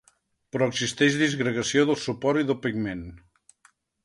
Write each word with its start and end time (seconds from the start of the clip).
Però 0.55 0.69
existeix 0.71 1.17
disgregació 1.23 1.83
del 1.91 2.01
suport 2.05 2.43
i 2.45 2.49
del 2.49 2.59
pigment. 2.65 3.05